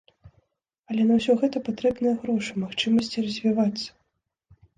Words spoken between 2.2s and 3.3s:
грошы, магчымасці